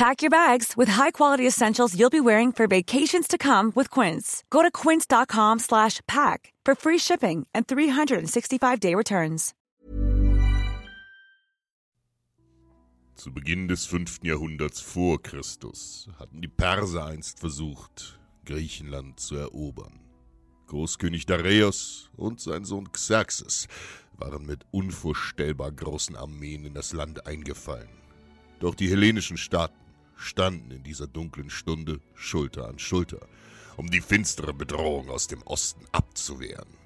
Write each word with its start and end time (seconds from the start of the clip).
Pack 0.00 0.22
your 0.22 0.30
bags 0.30 0.78
with 0.78 0.88
high-quality 0.88 1.46
essentials 1.46 1.94
you'll 1.94 2.08
be 2.08 2.22
wearing 2.22 2.52
for 2.52 2.66
vacations 2.66 3.28
to 3.28 3.36
come 3.36 3.70
with 3.74 3.90
Quince. 3.90 4.42
Go 4.48 4.62
to 4.62 4.70
quince.com 4.70 5.58
slash 5.58 6.00
pack 6.08 6.54
for 6.64 6.74
free 6.74 6.96
shipping 6.96 7.46
and 7.52 7.66
365-day 7.66 8.94
returns. 8.94 9.52
Zu 13.14 13.30
Beginn 13.30 13.68
des 13.68 13.84
5. 13.84 14.20
Jahrhunderts 14.22 14.80
vor 14.80 15.20
Christus 15.22 16.08
hatten 16.18 16.40
die 16.40 16.48
Perser 16.48 17.04
einst 17.04 17.38
versucht, 17.38 18.18
Griechenland 18.46 19.20
zu 19.20 19.36
erobern. 19.36 20.00
Großkönig 20.68 21.26
Dareios 21.26 22.08
und 22.16 22.40
sein 22.40 22.64
Sohn 22.64 22.90
Xerxes 22.90 23.68
waren 24.16 24.46
mit 24.46 24.64
unvorstellbar 24.70 25.72
großen 25.72 26.16
Armeen 26.16 26.64
in 26.64 26.72
das 26.72 26.94
Land 26.94 27.26
eingefallen. 27.26 28.00
Doch 28.60 28.74
die 28.74 28.88
hellenischen 28.90 29.38
Staaten 29.38 29.79
standen 30.20 30.70
in 30.70 30.82
dieser 30.82 31.06
dunklen 31.06 31.50
Stunde 31.50 32.00
Schulter 32.14 32.68
an 32.68 32.78
Schulter, 32.78 33.26
um 33.76 33.90
die 33.90 34.00
finstere 34.00 34.52
Bedrohung 34.52 35.08
aus 35.10 35.26
dem 35.26 35.42
Osten 35.42 35.84
abzuwehren. 35.92 36.76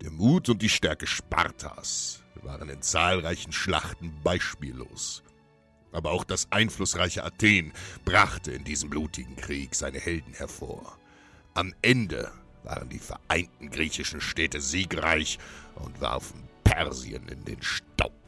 Der 0.00 0.10
Mut 0.10 0.48
und 0.48 0.62
die 0.62 0.68
Stärke 0.68 1.06
Spartas 1.06 2.22
waren 2.42 2.68
in 2.70 2.80
zahlreichen 2.80 3.52
Schlachten 3.52 4.14
beispiellos. 4.22 5.22
Aber 5.92 6.12
auch 6.12 6.24
das 6.24 6.50
einflussreiche 6.52 7.24
Athen 7.24 7.72
brachte 8.04 8.52
in 8.52 8.64
diesem 8.64 8.88
blutigen 8.88 9.36
Krieg 9.36 9.74
seine 9.74 9.98
Helden 9.98 10.32
hervor. 10.34 10.96
Am 11.54 11.74
Ende 11.82 12.30
waren 12.62 12.88
die 12.88 13.00
vereinten 13.00 13.70
griechischen 13.70 14.20
Städte 14.20 14.60
siegreich 14.60 15.38
und 15.74 16.00
warfen 16.00 16.48
Persien 16.64 17.26
in 17.28 17.44
den 17.44 17.60
Staub. 17.62 18.19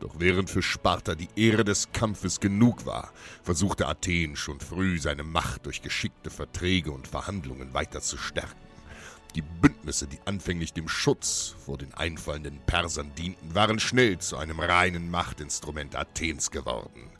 Doch 0.00 0.16
während 0.18 0.50
für 0.50 0.62
Sparta 0.62 1.14
die 1.14 1.28
Ehre 1.36 1.64
des 1.64 1.90
Kampfes 1.92 2.40
genug 2.40 2.84
war, 2.84 3.12
versuchte 3.42 3.88
Athen 3.88 4.36
schon 4.36 4.60
früh 4.60 4.98
seine 4.98 5.24
Macht 5.24 5.64
durch 5.64 5.80
geschickte 5.80 6.30
Verträge 6.30 6.90
und 6.92 7.08
Verhandlungen 7.08 7.72
weiter 7.72 8.02
zu 8.02 8.18
stärken. 8.18 8.66
Die 9.34 9.42
Bündnisse, 9.42 10.06
die 10.06 10.18
anfänglich 10.24 10.72
dem 10.72 10.88
Schutz 10.88 11.54
vor 11.64 11.78
den 11.78 11.92
einfallenden 11.94 12.58
Persern 12.66 13.14
dienten, 13.16 13.54
waren 13.54 13.78
schnell 13.78 14.18
zu 14.18 14.36
einem 14.36 14.60
reinen 14.60 15.10
Machtinstrument 15.10 15.94
Athens 15.96 16.50
geworden. 16.50 17.10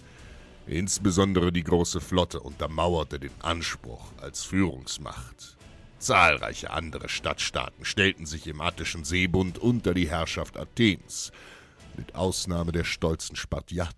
Insbesondere 0.66 1.52
die 1.52 1.62
große 1.62 2.00
Flotte 2.00 2.40
untermauerte 2.40 3.20
den 3.20 3.32
Anspruch 3.40 4.12
als 4.20 4.44
Führungsmacht. 4.44 5.56
Zahlreiche 5.98 6.70
andere 6.70 7.08
Stadtstaaten 7.08 7.84
stellten 7.84 8.26
sich 8.26 8.46
im 8.46 8.60
Attischen 8.60 9.04
Seebund 9.04 9.58
unter 9.58 9.94
die 9.94 10.08
Herrschaft 10.08 10.56
Athens, 10.56 11.32
mit 11.96 12.14
Ausnahme 12.14 12.72
der 12.72 12.84
stolzen 12.84 13.36
Spartiaten. 13.36 13.94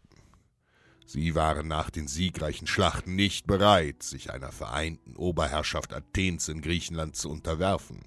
Sie 1.06 1.34
waren 1.34 1.68
nach 1.68 1.88
den 1.88 2.06
siegreichen 2.06 2.66
Schlachten 2.66 3.16
nicht 3.16 3.46
bereit, 3.46 4.02
sich 4.02 4.30
einer 4.30 4.52
vereinten 4.52 5.16
Oberherrschaft 5.16 5.94
Athens 5.94 6.48
in 6.48 6.60
Griechenland 6.60 7.16
zu 7.16 7.30
unterwerfen. 7.30 8.04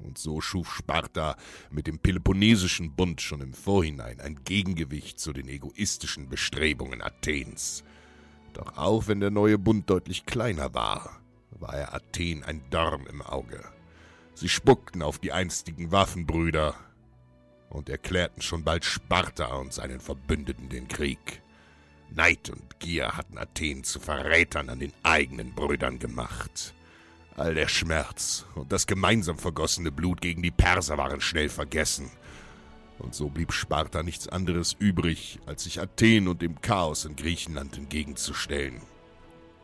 Und 0.00 0.18
so 0.18 0.40
schuf 0.40 0.74
Sparta 0.74 1.36
mit 1.70 1.86
dem 1.86 1.98
Peloponnesischen 1.98 2.94
Bund 2.94 3.20
schon 3.20 3.40
im 3.40 3.54
Vorhinein 3.54 4.20
ein 4.20 4.42
Gegengewicht 4.44 5.18
zu 5.18 5.32
den 5.32 5.48
egoistischen 5.48 6.28
Bestrebungen 6.28 7.02
Athens. 7.02 7.84
Doch 8.52 8.76
auch 8.76 9.06
wenn 9.06 9.20
der 9.20 9.30
neue 9.30 9.58
Bund 9.58 9.88
deutlich 9.88 10.26
kleiner 10.26 10.74
war, 10.74 11.20
war 11.50 11.74
er 11.74 11.94
Athen 11.94 12.42
ein 12.42 12.62
Dorn 12.70 13.06
im 13.06 13.22
Auge. 13.22 13.64
Sie 14.34 14.48
spuckten 14.48 15.02
auf 15.02 15.18
die 15.18 15.32
einstigen 15.32 15.90
Waffenbrüder 15.90 16.74
und 17.70 17.88
erklärten 17.88 18.42
schon 18.42 18.64
bald 18.64 18.84
Sparta 18.84 19.54
und 19.56 19.72
seinen 19.72 20.00
Verbündeten 20.00 20.68
den 20.68 20.88
Krieg. 20.88 21.42
Neid 22.10 22.50
und 22.50 22.80
Gier 22.80 23.16
hatten 23.16 23.38
Athen 23.38 23.84
zu 23.84 24.00
Verrätern 24.00 24.70
an 24.70 24.78
den 24.78 24.92
eigenen 25.02 25.54
Brüdern 25.54 25.98
gemacht. 25.98 26.74
All 27.36 27.54
der 27.54 27.68
Schmerz 27.68 28.46
und 28.54 28.72
das 28.72 28.86
gemeinsam 28.86 29.38
vergossene 29.38 29.92
Blut 29.92 30.20
gegen 30.20 30.42
die 30.42 30.50
Perser 30.50 30.98
waren 30.98 31.20
schnell 31.20 31.48
vergessen. 31.48 32.10
Und 32.98 33.14
so 33.14 33.28
blieb 33.28 33.52
Sparta 33.52 34.02
nichts 34.02 34.26
anderes 34.26 34.72
übrig, 34.72 35.38
als 35.46 35.64
sich 35.64 35.80
Athen 35.80 36.26
und 36.26 36.42
dem 36.42 36.60
Chaos 36.60 37.04
in 37.04 37.14
Griechenland 37.14 37.76
entgegenzustellen. 37.76 38.80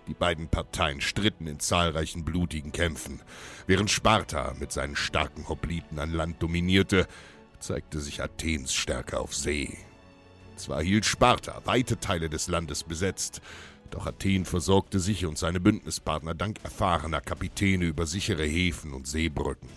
Die 0.07 0.15
beiden 0.15 0.49
Parteien 0.49 1.01
stritten 1.01 1.47
in 1.47 1.59
zahlreichen 1.61 2.25
blutigen 2.25 2.73
Kämpfen. 2.73 3.21
Während 3.67 3.91
Sparta 3.91 4.55
mit 4.61 4.71
seinen 4.71 4.97
starken 4.97 5.49
Hopliten 5.49 5.99
an 5.99 6.13
Land 6.13 6.43
dominierte, 6.43 7.09
zeigte 7.65 7.99
sich 7.99 8.23
Athens 8.23 8.75
Stärke 8.75 9.19
auf 9.19 9.35
See. 9.35 9.79
Zwar 10.57 10.83
hielt 10.83 11.07
Sparta 11.07 11.63
weite 11.65 11.99
Teile 11.99 12.29
des 12.29 12.47
Landes 12.49 12.85
besetzt, 12.85 13.41
doch 13.91 14.07
Athen 14.07 14.45
versorgte 14.45 15.01
sich 15.01 15.25
und 15.25 15.39
seine 15.39 15.61
Bündnispartner 15.61 16.35
dank 16.35 16.59
erfahrener 16.63 17.21
Kapitäne 17.21 17.87
über 17.87 18.07
sichere 18.07 18.45
Häfen 18.45 18.93
und 18.93 19.07
Seebrücken. 19.07 19.69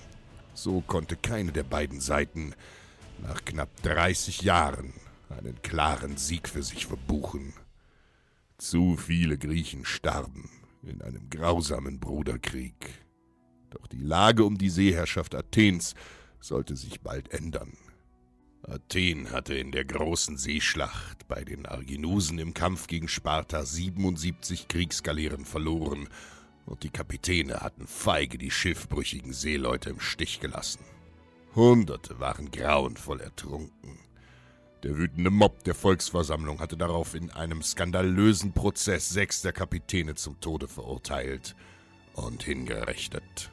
So 0.53 0.81
konnte 0.81 1.15
keine 1.15 1.51
der 1.51 1.63
beiden 1.63 2.01
Seiten 2.01 2.53
nach 3.21 3.45
knapp 3.45 3.69
30 3.83 4.41
Jahren 4.41 4.93
einen 5.29 5.61
klaren 5.61 6.17
Sieg 6.17 6.49
für 6.49 6.63
sich 6.63 6.87
verbuchen. 6.87 7.53
Zu 8.57 8.97
viele 8.97 9.37
Griechen 9.37 9.85
starben 9.85 10.49
in 10.83 11.01
einem 11.01 11.29
grausamen 11.29 11.99
Bruderkrieg. 11.99 12.89
Doch 13.69 13.87
die 13.87 14.01
Lage 14.01 14.43
um 14.43 14.57
die 14.57 14.69
Seeherrschaft 14.69 15.35
Athens 15.35 15.95
sollte 16.47 16.75
sich 16.75 17.01
bald 17.01 17.31
ändern. 17.31 17.77
Athen 18.63 19.31
hatte 19.31 19.53
in 19.53 19.71
der 19.71 19.85
großen 19.85 20.37
Seeschlacht 20.37 21.27
bei 21.27 21.43
den 21.43 21.65
Arginusen 21.65 22.39
im 22.39 22.53
Kampf 22.53 22.87
gegen 22.87 23.07
Sparta 23.07 23.63
77 23.63 24.67
Kriegsgaleeren 24.67 25.45
verloren 25.45 26.09
und 26.65 26.83
die 26.83 26.89
Kapitäne 26.89 27.61
hatten 27.61 27.87
feige 27.87 28.37
die 28.37 28.51
schiffbrüchigen 28.51 29.31
Seeleute 29.31 29.89
im 29.89 29.99
Stich 29.99 30.39
gelassen. 30.39 30.83
Hunderte 31.55 32.19
waren 32.19 32.51
grauenvoll 32.51 33.21
ertrunken. 33.21 33.99
Der 34.83 34.97
wütende 34.97 35.31
Mob 35.31 35.63
der 35.63 35.73
Volksversammlung 35.73 36.59
hatte 36.59 36.77
darauf 36.77 37.15
in 37.15 37.31
einem 37.31 37.63
skandalösen 37.63 38.53
Prozess 38.53 39.09
sechs 39.09 39.41
der 39.41 39.53
Kapitäne 39.53 40.15
zum 40.15 40.39
Tode 40.39 40.67
verurteilt 40.67 41.55
und 42.13 42.43
hingerichtet. 42.43 43.51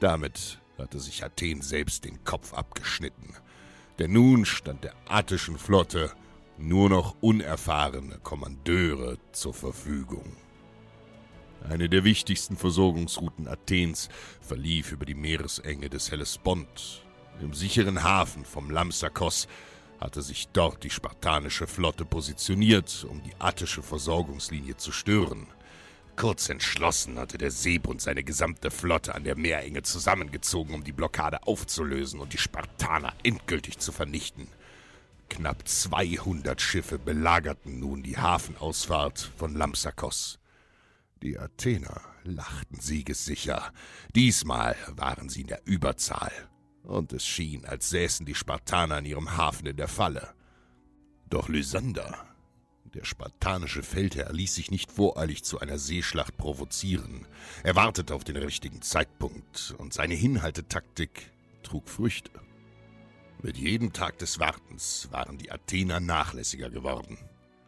Damit 0.00 0.61
hatte 0.82 1.00
sich 1.00 1.24
Athen 1.24 1.62
selbst 1.62 2.04
den 2.04 2.22
Kopf 2.24 2.52
abgeschnitten, 2.52 3.34
denn 3.98 4.12
nun 4.12 4.44
stand 4.44 4.84
der 4.84 4.94
attischen 5.08 5.58
Flotte 5.58 6.12
nur 6.58 6.90
noch 6.90 7.16
unerfahrene 7.20 8.18
Kommandeure 8.18 9.18
zur 9.32 9.54
Verfügung. 9.54 10.36
Eine 11.68 11.88
der 11.88 12.04
wichtigsten 12.04 12.56
Versorgungsrouten 12.56 13.46
Athens 13.46 14.08
verlief 14.40 14.92
über 14.92 15.06
die 15.06 15.14
Meeresenge 15.14 15.88
des 15.88 16.10
Hellespont, 16.10 17.04
Im 17.40 17.54
sicheren 17.54 18.02
Hafen 18.02 18.44
vom 18.44 18.70
Lamsakos 18.70 19.48
hatte 20.00 20.20
sich 20.20 20.48
dort 20.48 20.84
die 20.84 20.90
spartanische 20.90 21.66
Flotte 21.66 22.04
positioniert, 22.04 23.06
um 23.08 23.22
die 23.22 23.34
attische 23.38 23.82
Versorgungslinie 23.82 24.76
zu 24.76 24.92
stören. 24.92 25.46
Kurz 26.16 26.48
entschlossen 26.48 27.18
hatte 27.18 27.38
der 27.38 27.50
Seebund 27.50 28.00
seine 28.00 28.22
gesamte 28.22 28.70
Flotte 28.70 29.14
an 29.14 29.24
der 29.24 29.36
Meerenge 29.36 29.82
zusammengezogen, 29.82 30.74
um 30.74 30.84
die 30.84 30.92
Blockade 30.92 31.46
aufzulösen 31.46 32.20
und 32.20 32.32
die 32.32 32.38
Spartaner 32.38 33.14
endgültig 33.22 33.78
zu 33.78 33.92
vernichten. 33.92 34.48
Knapp 35.30 35.66
200 35.66 36.60
Schiffe 36.60 36.98
belagerten 36.98 37.80
nun 37.80 38.02
die 38.02 38.18
Hafenausfahrt 38.18 39.32
von 39.36 39.54
Lampsakos. 39.54 40.38
Die 41.22 41.38
Athener 41.38 42.02
lachten 42.24 42.78
siegessicher. 42.78 43.72
Diesmal 44.14 44.76
waren 44.88 45.28
sie 45.28 45.40
in 45.40 45.46
der 45.46 45.62
Überzahl. 45.64 46.32
Und 46.82 47.12
es 47.12 47.24
schien, 47.24 47.64
als 47.64 47.90
säßen 47.90 48.26
die 48.26 48.34
Spartaner 48.34 48.98
in 48.98 49.06
ihrem 49.06 49.36
Hafen 49.36 49.66
in 49.66 49.76
der 49.76 49.88
Falle. 49.88 50.34
Doch 51.30 51.48
Lysander, 51.48 52.31
der 52.94 53.04
spartanische 53.04 53.82
Feldherr, 53.82 54.32
ließ 54.32 54.54
sich 54.54 54.70
nicht 54.70 54.92
voreilig 54.92 55.44
zu 55.44 55.60
einer 55.60 55.78
Seeschlacht 55.78 56.36
provozieren. 56.36 57.26
Er 57.62 57.74
wartete 57.74 58.14
auf 58.14 58.24
den 58.24 58.36
richtigen 58.36 58.82
Zeitpunkt, 58.82 59.74
und 59.78 59.92
seine 59.92 60.14
Hinhaltetaktik 60.14 61.30
trug 61.62 61.88
Früchte. 61.88 62.30
Mit 63.42 63.56
jedem 63.56 63.92
Tag 63.92 64.18
des 64.18 64.38
Wartens 64.38 65.08
waren 65.10 65.38
die 65.38 65.50
Athener 65.50 66.00
nachlässiger 66.00 66.70
geworden. 66.70 67.18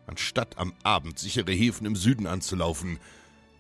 Anstatt 0.07 0.59
am 0.59 0.75
Abend 0.83 1.19
sichere 1.19 1.53
Häfen 1.53 1.87
im 1.87 1.97
Süden 1.97 2.27
anzulaufen, 2.27 3.01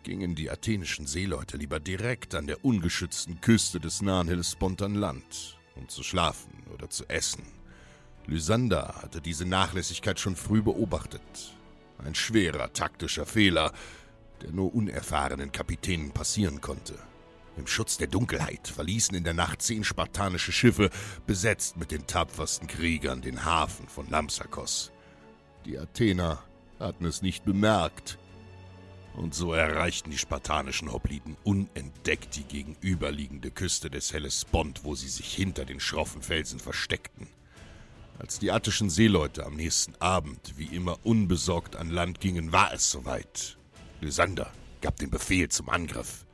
gingen 0.02 0.34
die 0.34 0.50
athenischen 0.50 1.06
Seeleute 1.06 1.56
lieber 1.56 1.80
direkt 1.80 2.34
an 2.34 2.46
der 2.46 2.64
ungeschützten 2.64 3.40
Küste 3.40 3.80
des 3.80 4.02
nahen 4.02 4.28
Hellespont 4.28 4.82
an 4.82 4.94
Land, 4.94 5.58
um 5.74 5.88
zu 5.88 6.02
schlafen 6.02 6.52
oder 6.72 6.90
zu 6.90 7.08
essen. 7.08 7.53
Lysander 8.26 8.94
hatte 9.02 9.20
diese 9.20 9.44
Nachlässigkeit 9.44 10.18
schon 10.18 10.36
früh 10.36 10.62
beobachtet. 10.62 11.20
Ein 11.98 12.14
schwerer 12.14 12.72
taktischer 12.72 13.26
Fehler, 13.26 13.72
der 14.42 14.52
nur 14.52 14.74
unerfahrenen 14.74 15.52
Kapitänen 15.52 16.12
passieren 16.12 16.60
konnte. 16.60 16.98
Im 17.56 17.66
Schutz 17.66 17.98
der 17.98 18.08
Dunkelheit 18.08 18.66
verließen 18.66 19.14
in 19.14 19.24
der 19.24 19.34
Nacht 19.34 19.62
zehn 19.62 19.84
spartanische 19.84 20.52
Schiffe, 20.52 20.90
besetzt 21.26 21.76
mit 21.76 21.90
den 21.90 22.06
tapfersten 22.06 22.66
Kriegern, 22.66 23.20
den 23.20 23.44
Hafen 23.44 23.88
von 23.88 24.08
Lampsakos. 24.10 24.90
Die 25.64 25.78
Athener 25.78 26.42
hatten 26.80 27.04
es 27.04 27.22
nicht 27.22 27.44
bemerkt, 27.44 28.18
und 29.14 29.32
so 29.32 29.52
erreichten 29.52 30.10
die 30.10 30.18
spartanischen 30.18 30.92
Hopliten 30.92 31.36
unentdeckt 31.44 32.34
die 32.34 32.42
gegenüberliegende 32.42 33.52
Küste 33.52 33.88
des 33.88 34.12
Hellespont, 34.12 34.82
wo 34.82 34.96
sie 34.96 35.08
sich 35.08 35.32
hinter 35.32 35.64
den 35.64 35.78
schroffen 35.78 36.20
Felsen 36.20 36.58
versteckten. 36.58 37.28
Als 38.18 38.38
die 38.38 38.52
attischen 38.52 38.90
Seeleute 38.90 39.44
am 39.44 39.56
nächsten 39.56 39.94
Abend 39.96 40.54
wie 40.56 40.66
immer 40.66 40.98
unbesorgt 41.04 41.76
an 41.76 41.90
Land 41.90 42.20
gingen, 42.20 42.52
war 42.52 42.72
es 42.72 42.90
soweit. 42.90 43.58
Lysander 44.00 44.52
gab 44.80 44.96
den 44.96 45.10
Befehl 45.10 45.48
zum 45.48 45.68
Angriff. 45.68 46.24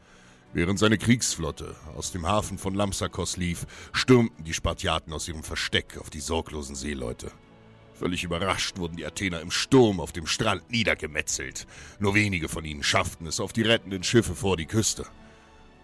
Während 0.53 0.79
seine 0.79 0.99
Kriegsflotte 0.99 1.77
aus 1.97 2.12
dem 2.12 2.27
Hafen 2.27 2.59
von 2.59 2.75
Lampsakos 2.75 3.37
lief, 3.37 3.67
stürmten 3.93 4.44
die 4.44 4.53
Spartiaten 4.53 5.12
aus 5.12 5.29
ihrem 5.29 5.44
Versteck 5.44 5.97
auf 5.99 6.11
die 6.11 6.21
sorglosen 6.21 6.75
Seeleute. 6.75 7.31
Völlig 7.94 8.25
überrascht 8.25 8.79
wurden 8.79 8.97
die 8.97 9.06
Athener 9.06 9.41
im 9.41 9.50
Sturm 9.50 10.00
auf 10.00 10.12
dem 10.12 10.27
Strand 10.27 10.71
niedergemetzelt. 10.71 11.67
Nur 11.99 12.15
wenige 12.15 12.49
von 12.49 12.65
ihnen 12.65 12.82
schafften 12.82 13.27
es 13.27 13.41
auf 13.41 13.53
die 13.53 13.62
rettenden 13.62 14.03
Schiffe 14.03 14.35
vor 14.35 14.56
die 14.56 14.67
Küste. 14.67 15.06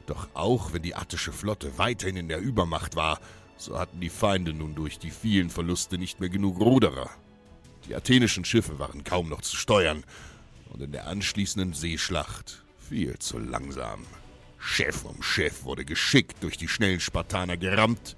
Doch 0.06 0.28
auch 0.34 0.72
wenn 0.72 0.82
die 0.82 0.94
attische 0.94 1.32
Flotte 1.32 1.78
weiterhin 1.78 2.16
in 2.16 2.28
der 2.28 2.40
Übermacht 2.40 2.96
war, 2.96 3.20
so 3.56 3.78
hatten 3.78 4.00
die 4.00 4.10
Feinde 4.10 4.52
nun 4.52 4.74
durch 4.74 4.98
die 4.98 5.10
vielen 5.10 5.50
Verluste 5.50 5.98
nicht 5.98 6.20
mehr 6.20 6.28
genug 6.28 6.60
Ruderer. 6.60 7.10
Die 7.88 7.94
athenischen 7.94 8.44
Schiffe 8.44 8.78
waren 8.78 9.04
kaum 9.04 9.28
noch 9.28 9.42
zu 9.42 9.56
steuern 9.56 10.04
und 10.70 10.82
in 10.82 10.92
der 10.92 11.06
anschließenden 11.06 11.72
Seeschlacht 11.72 12.64
viel 12.78 13.18
zu 13.18 13.38
langsam. 13.38 14.04
Chef 14.58 15.04
um 15.04 15.22
Chef 15.22 15.64
wurde 15.64 15.84
geschickt 15.84 16.42
durch 16.42 16.56
die 16.56 16.68
schnellen 16.68 17.00
Spartaner 17.00 17.56
gerammt 17.56 18.16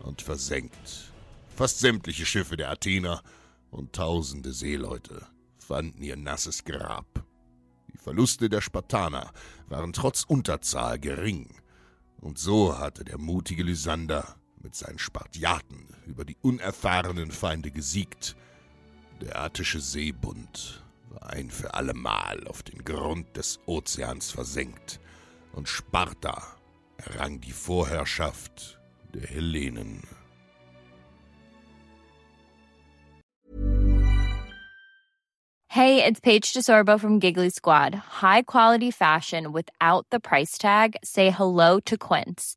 und 0.00 0.22
versenkt. 0.22 1.12
Fast 1.54 1.78
sämtliche 1.78 2.26
Schiffe 2.26 2.56
der 2.56 2.70
Athener 2.70 3.22
und 3.70 3.92
tausende 3.92 4.52
Seeleute 4.52 5.26
fanden 5.58 6.02
ihr 6.02 6.16
nasses 6.16 6.64
Grab. 6.64 7.24
Die 7.92 7.98
Verluste 7.98 8.48
der 8.48 8.60
Spartaner 8.60 9.32
waren 9.68 9.92
trotz 9.92 10.24
Unterzahl 10.24 10.98
gering, 10.98 11.54
und 12.20 12.38
so 12.38 12.78
hatte 12.78 13.04
der 13.04 13.18
mutige 13.18 13.62
Lysander 13.62 14.36
mit 14.64 14.74
seinen 14.74 14.98
Spartiaten 14.98 15.86
über 16.06 16.24
die 16.24 16.36
unerfahrenen 16.42 17.30
Feinde 17.30 17.70
gesiegt. 17.70 18.34
Der 19.20 19.40
attische 19.40 19.78
Seebund 19.78 20.82
war 21.10 21.30
ein 21.30 21.50
für 21.50 21.74
allemal 21.74 22.48
auf 22.48 22.64
den 22.64 22.84
Grund 22.84 23.36
des 23.36 23.60
Ozeans 23.66 24.32
versenkt, 24.32 24.98
und 25.52 25.68
Sparta 25.68 26.42
errang 26.96 27.40
die 27.40 27.52
Vorherrschaft 27.52 28.80
der 29.12 29.28
Hellenen. 29.28 30.02
Hey, 35.68 36.04
it's 36.04 36.20
Paige 36.20 36.52
DeSorbo 36.52 36.98
from 36.98 37.18
Giggly 37.18 37.50
Squad. 37.50 37.94
High 38.22 38.42
quality 38.46 38.92
fashion 38.92 39.52
without 39.52 40.06
the 40.10 40.20
price 40.20 40.56
tag. 40.56 40.96
Say 41.02 41.30
hello 41.30 41.80
to 41.80 41.96
Quince. 41.96 42.56